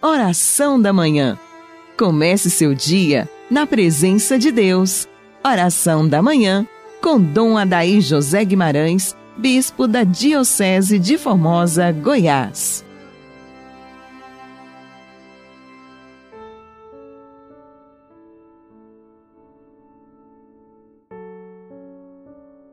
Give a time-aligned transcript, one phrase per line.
[0.00, 1.36] Oração da Manhã.
[1.98, 5.08] Comece seu dia na presença de Deus.
[5.44, 6.64] Oração da Manhã
[7.02, 12.84] com Dom Adaí José Guimarães, Bispo da Diocese de Formosa, Goiás.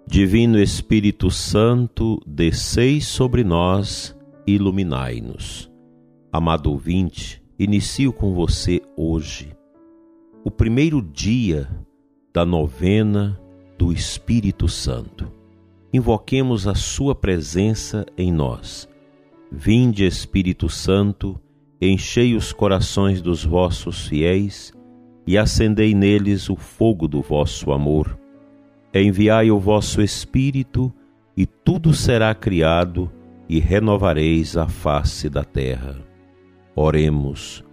[0.06, 4.16] Divino Espírito Santo, desceis sobre nós
[4.46, 5.75] iluminai-nos.
[6.38, 9.56] Amado ouvinte, inicio com você hoje
[10.44, 11.66] o primeiro dia
[12.34, 13.40] da novena
[13.78, 15.32] do Espírito Santo.
[15.94, 18.86] Invoquemos a Sua presença em nós.
[19.50, 21.40] Vinde, Espírito Santo,
[21.82, 24.74] enchei os corações dos vossos fiéis
[25.26, 28.20] e acendei neles o fogo do vosso amor
[28.94, 30.94] enviai o vosso Espírito,
[31.38, 33.10] e tudo será criado,
[33.48, 36.15] e renovareis a face da terra.
[36.76, 37.64] Oremos.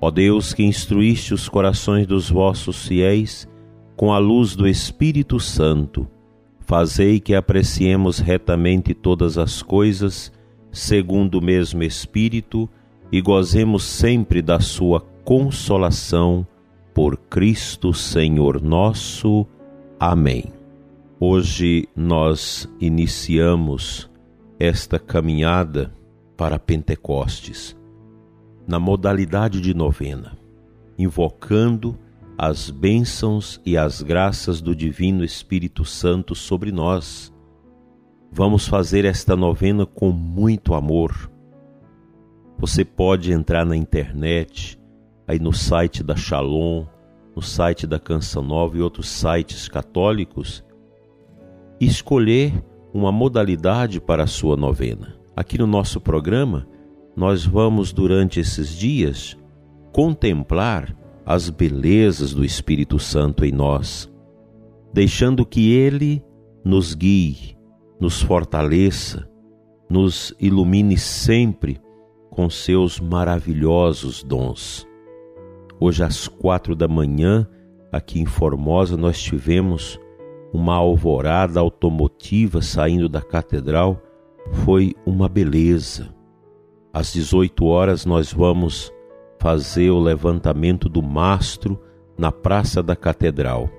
[0.00, 3.48] Ó Deus que instruíste os corações dos vossos fiéis
[3.96, 6.08] com a luz do Espírito Santo,
[6.60, 10.32] fazei que apreciemos retamente todas as coisas,
[10.70, 12.68] segundo o mesmo Espírito,
[13.12, 16.46] e gozemos sempre da sua consolação.
[16.94, 19.46] Por Cristo Senhor nosso.
[19.98, 20.44] Amém.
[21.18, 24.10] Hoje nós iniciamos
[24.58, 25.94] esta caminhada
[26.36, 27.76] para Pentecostes,
[28.72, 30.32] na modalidade de novena,
[30.98, 31.94] invocando
[32.38, 37.30] as bênçãos e as graças do Divino Espírito Santo sobre nós.
[38.32, 41.30] Vamos fazer esta novena com muito amor.
[42.56, 44.80] Você pode entrar na internet,
[45.28, 46.86] aí no site da Shalom,
[47.36, 50.64] no site da Canção Nova e outros sites católicos
[51.78, 52.54] escolher
[52.90, 55.14] uma modalidade para a sua novena.
[55.36, 56.66] Aqui no nosso programa,
[57.14, 59.36] nós vamos durante esses dias
[59.92, 64.10] contemplar as belezas do Espírito Santo em nós,
[64.92, 66.24] deixando que ele
[66.64, 67.56] nos guie,
[68.00, 69.28] nos fortaleça,
[69.88, 71.80] nos ilumine sempre
[72.30, 74.86] com seus maravilhosos dons.
[75.78, 77.46] Hoje às quatro da manhã,
[77.90, 80.00] aqui em Formosa, nós tivemos
[80.52, 84.00] uma alvorada automotiva saindo da catedral
[84.64, 86.14] foi uma beleza.
[86.92, 88.92] Às 18 horas nós vamos
[89.38, 91.80] fazer o levantamento do mastro
[92.18, 93.70] na Praça da Catedral.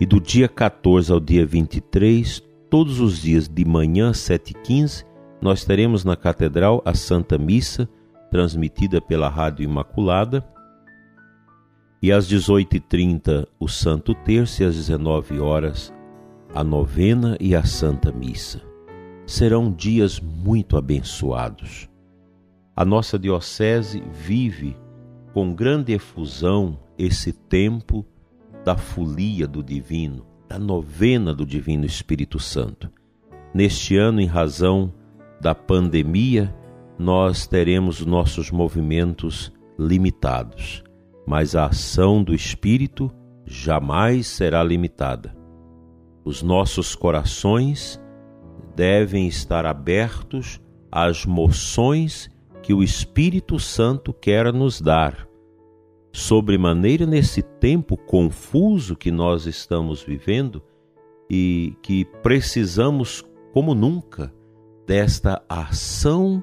[0.00, 5.04] E do dia 14 ao dia 23, todos os dias de manhã, 7h15,
[5.42, 7.88] nós teremos na Catedral a Santa Missa,
[8.30, 10.46] transmitida pela Rádio Imaculada,
[12.00, 15.92] e às 18h30 o Santo Terço e às 19 horas
[16.54, 18.62] a novena e a Santa Missa.
[19.26, 21.88] Serão dias muito abençoados.
[22.76, 24.76] A nossa Diocese vive
[25.32, 28.04] com grande efusão esse tempo
[28.64, 32.90] da folia do Divino, da novena do Divino Espírito Santo.
[33.54, 34.92] Neste ano, em razão
[35.40, 36.54] da pandemia,
[36.98, 40.84] nós teremos nossos movimentos limitados
[41.26, 43.12] mas a ação do Espírito
[43.44, 45.36] jamais será limitada.
[46.24, 48.00] Os nossos corações
[48.76, 50.60] devem estar abertos
[50.90, 52.30] às moções
[52.66, 55.28] que o Espírito Santo quer nos dar.
[56.12, 60.60] Sobremaneira nesse tempo confuso que nós estamos vivendo
[61.30, 64.34] e que precisamos, como nunca,
[64.84, 66.42] desta ação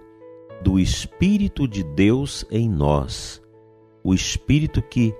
[0.63, 3.43] do Espírito de Deus em nós
[4.01, 5.13] o Espírito que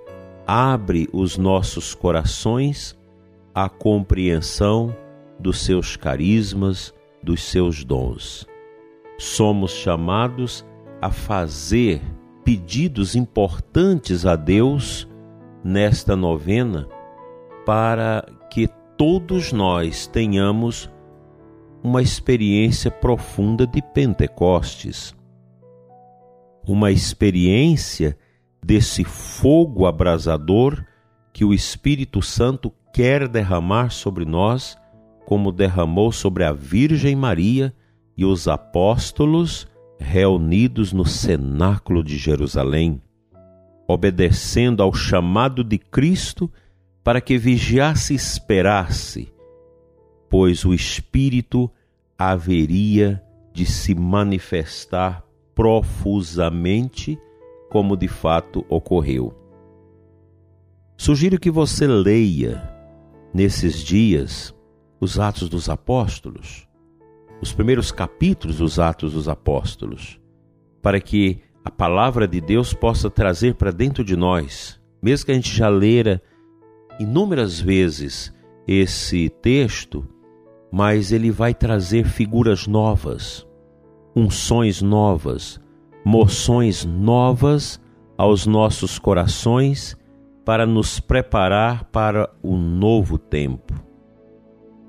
[0.48, 2.98] abre os nossos corações
[3.54, 4.96] à compreensão
[5.38, 8.48] dos seus carismas, dos seus dons.
[9.18, 10.66] Somos chamados
[11.04, 12.02] a fazer
[12.46, 15.06] pedidos importantes a Deus
[15.62, 16.88] nesta novena
[17.66, 20.90] para que todos nós tenhamos
[21.84, 25.14] uma experiência profunda de Pentecostes,
[26.66, 28.18] uma experiência
[28.66, 30.86] desse fogo abrasador
[31.34, 34.78] que o Espírito Santo quer derramar sobre nós,
[35.26, 37.76] como derramou sobre a Virgem Maria
[38.16, 39.68] e os apóstolos
[40.00, 43.02] reunidos no cenáculo de Jerusalém,
[43.88, 46.52] obedecendo ao chamado de Cristo
[47.04, 49.34] para que vigiasse e esperasse,
[50.30, 51.70] pois o Espírito
[52.18, 53.22] haveria
[53.54, 55.24] de se manifestar
[55.54, 57.20] profusamente
[57.70, 59.34] como de fato ocorreu.
[60.98, 62.72] Sugiro que você leia
[63.34, 64.56] nesses dias
[65.00, 66.68] os Atos dos Apóstolos,
[67.44, 70.20] os primeiros capítulos dos Atos dos Apóstolos,
[70.82, 75.36] para que a palavra de Deus possa trazer para dentro de nós, mesmo que a
[75.36, 76.22] gente já lera
[77.00, 78.34] inúmeras vezes
[78.66, 80.08] esse texto,
[80.72, 83.46] mas ele vai trazer figuras novas,
[84.16, 85.60] unções novas,
[86.06, 87.80] moções novas
[88.18, 89.98] aos nossos corações
[90.46, 93.74] para nos preparar para o novo tempo.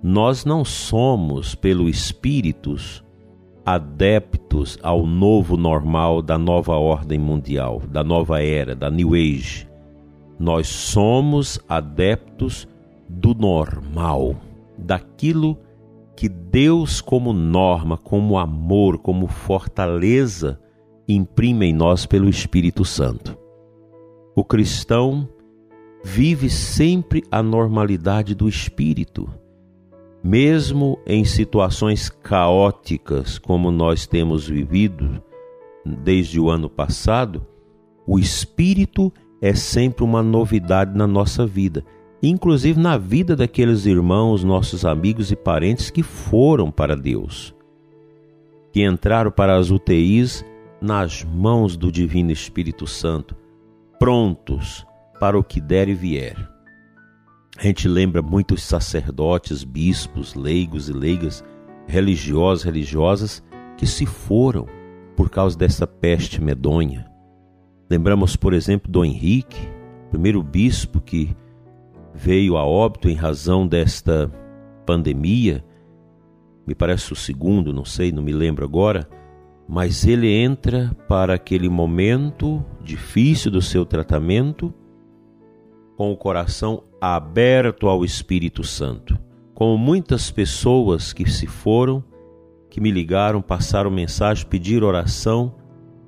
[0.07, 3.03] Nós não somos, pelo Espíritos,
[3.65, 9.67] adeptos ao novo normal da nova ordem mundial, da nova era, da New Age.
[10.39, 12.69] Nós somos adeptos
[13.09, 14.37] do normal,
[14.77, 15.59] daquilo
[16.15, 20.61] que Deus, como norma, como amor, como fortaleza,
[21.09, 23.39] imprime em nós pelo Espírito Santo.
[24.37, 25.27] O cristão
[26.05, 29.43] vive sempre a normalidade do Espírito
[30.25, 35.23] mesmo em situações caóticas como nós temos vivido
[35.85, 37.47] desde o ano passado,
[38.07, 39.13] o Espírito
[39.43, 41.85] é sempre uma novidade na nossa vida,
[42.23, 47.55] inclusive na vida daqueles irmãos, nossos amigos e parentes que foram para Deus,
[48.73, 50.43] que entraram para as UTIs
[50.81, 53.37] nas mãos do Divino Espírito Santo,
[53.99, 54.87] prontos
[55.21, 56.54] para o que der e vier.
[57.57, 61.45] A gente lembra muitos sacerdotes, bispos, leigos e leigas,
[61.87, 63.43] religiosos, religiosas
[63.77, 64.67] que se foram
[65.17, 67.07] por causa dessa peste medonha.
[67.89, 69.69] Lembramos, por exemplo, do Henrique,
[70.11, 71.37] primeiro bispo que
[72.13, 74.31] veio a óbito em razão desta
[74.85, 75.65] pandemia.
[76.67, 79.09] Me parece o segundo, não sei, não me lembro agora,
[79.69, 84.75] mas ele entra para aquele momento difícil do seu tratamento
[85.97, 89.19] com o coração aberto ao Espírito Santo.
[89.55, 92.03] Como muitas pessoas que se foram,
[92.71, 95.55] que me ligaram, passaram mensagem, pediram oração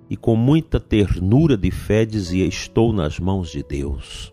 [0.08, 4.32] e com muita ternura de fé dizia: Estou nas mãos de Deus.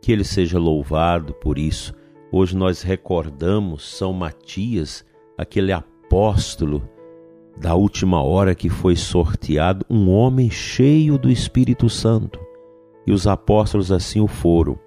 [0.00, 1.92] Que Ele seja louvado por isso.
[2.30, 5.04] Hoje nós recordamos São Matias,
[5.36, 6.88] aquele apóstolo
[7.58, 12.40] da última hora que foi sorteado, um homem cheio do Espírito Santo
[13.06, 14.78] e os apóstolos assim o foram.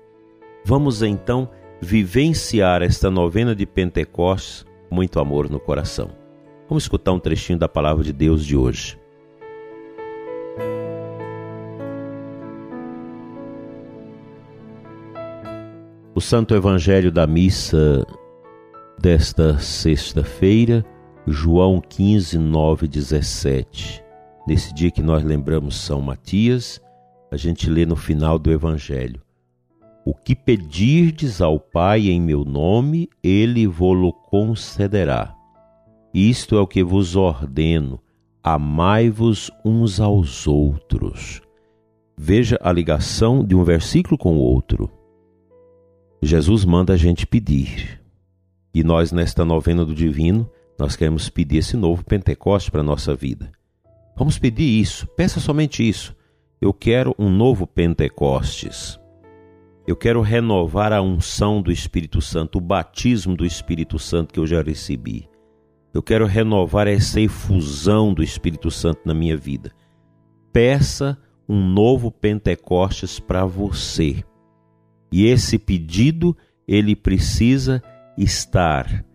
[0.67, 1.47] Vamos então
[1.79, 6.09] vivenciar esta novena de Pentecostes muito amor no coração.
[6.67, 8.99] Vamos escutar um trechinho da palavra de Deus de hoje.
[16.15, 18.03] O Santo Evangelho da missa
[18.97, 20.83] desta sexta-feira,
[21.27, 24.03] João 15, 9, 17.
[24.47, 26.81] Nesse dia que nós lembramos São Matias,
[27.29, 29.24] a gente lê no final do Evangelho:
[30.05, 35.35] O que pedirdes ao Pai em meu nome, ele vô-lo concederá.
[36.13, 37.99] Isto é o que vos ordeno:
[38.43, 41.41] amai-vos uns aos outros.
[42.15, 44.91] Veja a ligação de um versículo com o outro.
[46.21, 47.99] Jesus manda a gente pedir.
[48.73, 50.47] E nós, nesta novena do Divino,
[50.77, 53.51] nós queremos pedir esse novo Pentecoste para a nossa vida.
[54.15, 56.15] Vamos pedir isso, peça somente isso.
[56.61, 58.99] Eu quero um novo Pentecostes.
[59.87, 64.47] Eu quero renovar a unção do Espírito Santo, o batismo do Espírito Santo que eu
[64.47, 65.29] já recebi.
[65.93, 69.71] Eu quero renovar essa efusão do Espírito Santo na minha vida.
[70.51, 71.17] Peça
[71.47, 74.23] um novo Pentecostes para você.
[75.11, 76.35] E esse pedido,
[76.67, 77.81] ele precisa
[78.17, 79.05] estar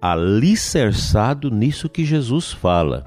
[0.00, 3.06] alicerçado nisso que Jesus fala.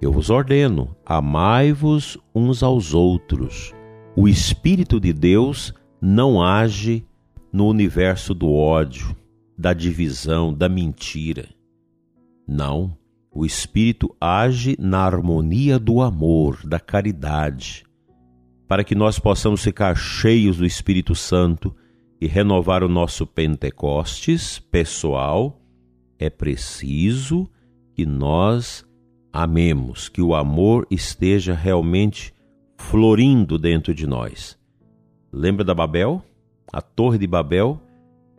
[0.00, 3.72] Eu vos ordeno, amai-vos uns aos outros.
[4.14, 5.72] O Espírito de Deus
[6.04, 7.06] não age
[7.52, 9.14] no universo do ódio,
[9.56, 11.48] da divisão, da mentira.
[12.44, 12.98] Não,
[13.30, 17.84] o Espírito age na harmonia do amor, da caridade.
[18.66, 21.72] Para que nós possamos ficar cheios do Espírito Santo
[22.20, 25.62] e renovar o nosso Pentecostes pessoal,
[26.18, 27.48] é preciso
[27.94, 28.84] que nós
[29.32, 32.34] amemos, que o amor esteja realmente
[32.76, 34.60] florindo dentro de nós.
[35.34, 36.22] Lembra da Babel?
[36.70, 37.80] A Torre de Babel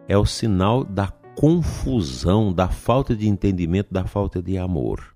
[0.07, 5.15] é o sinal da confusão, da falta de entendimento, da falta de amor,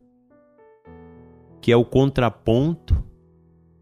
[1.62, 2.98] que é o contraponto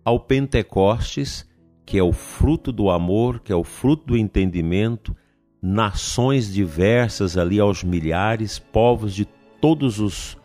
[0.04, 1.50] ao Pentecostes,
[1.86, 5.16] que é o fruto do amor, que é o fruto do entendimento,
[5.62, 9.24] nações diversas ali aos milhares, povos de
[9.62, 10.38] todos os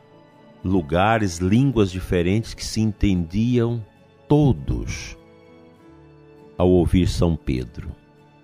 [0.62, 3.84] lugares, línguas diferentes que se entendiam
[4.28, 5.18] todos
[6.60, 7.90] ao ouvir São Pedro,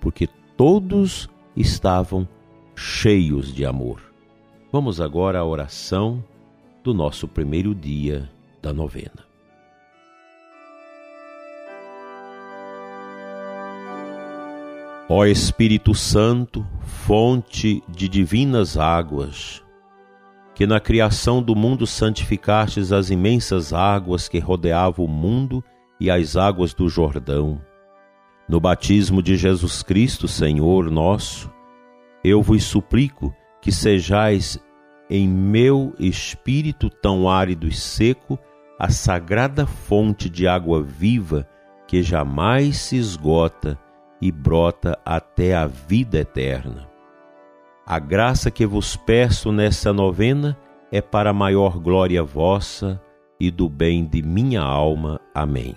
[0.00, 2.26] porque todos estavam
[2.74, 4.00] cheios de amor.
[4.72, 6.24] Vamos agora à oração
[6.82, 8.26] do nosso primeiro dia
[8.62, 9.26] da novena.
[15.10, 19.62] Ó Espírito Santo, fonte de divinas águas,
[20.54, 25.62] que na criação do mundo santificastes as imensas águas que rodeavam o mundo
[26.00, 27.60] e as águas do Jordão,
[28.48, 31.52] no batismo de Jesus Cristo, Senhor nosso,
[32.22, 34.58] eu vos suplico que sejais
[35.10, 38.38] em meu espírito tão árido e seco
[38.78, 41.48] a sagrada fonte de água viva
[41.86, 43.78] que jamais se esgota
[44.20, 46.88] e brota até a vida eterna.
[47.86, 50.56] A graça que vos peço nessa novena
[50.90, 53.00] é para maior glória vossa
[53.38, 55.20] e do bem de minha alma.
[55.34, 55.76] Amém.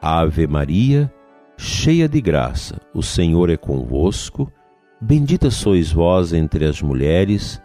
[0.00, 1.12] Ave Maria,
[1.56, 4.50] cheia de graça, o Senhor é convosco,
[5.00, 7.60] bendita sois vós entre as mulheres,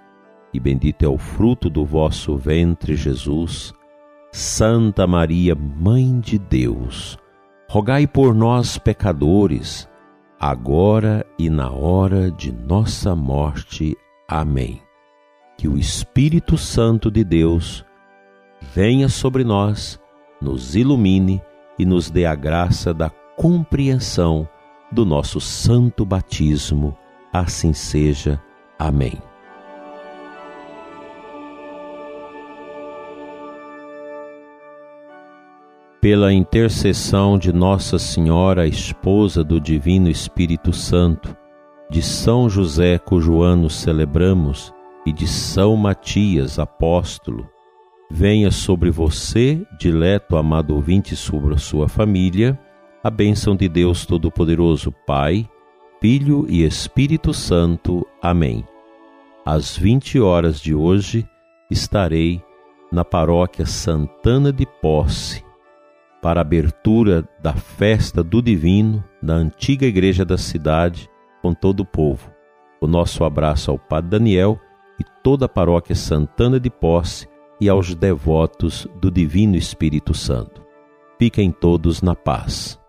[0.52, 3.74] e bendito é o fruto do vosso ventre, Jesus.
[4.32, 7.18] Santa Maria, Mãe de Deus,
[7.70, 9.88] rogai por nós, pecadores,
[10.40, 13.96] agora e na hora de nossa morte.
[14.28, 14.82] Amém.
[15.56, 17.86] Que o Espírito Santo de Deus
[18.74, 20.00] venha sobre nós,
[20.42, 21.40] nos ilumine
[21.77, 24.48] e nos dê a graça da compreensão
[24.92, 26.96] do nosso santo batismo.
[27.32, 28.42] Assim seja.
[28.77, 29.20] Amém.
[36.03, 41.34] pela intercessão de Nossa Senhora, esposa do Divino Espírito Santo,
[41.89, 44.74] de São José, cujo ano celebramos,
[45.06, 47.48] e de São Matias, apóstolo,
[48.15, 52.60] venha sobre você, dileto amado ouvinte, sobre a sua família,
[53.03, 55.50] a bênção de Deus Todo-Poderoso, Pai,
[56.00, 58.05] Filho e Espírito Santo.
[58.22, 58.63] Amém.
[59.43, 61.27] Às 20 horas de hoje
[61.72, 62.39] estarei
[62.91, 65.43] na paróquia Santana de Posse,
[66.22, 71.10] para a abertura da festa do Divino da antiga igreja da cidade
[71.41, 72.32] com todo o povo.
[72.79, 74.60] O nosso abraço ao Padre Daniel
[75.00, 80.63] e toda a paróquia Santana de Posse e aos devotos do Divino Espírito Santo.
[81.17, 82.79] Fiquem todos na paz.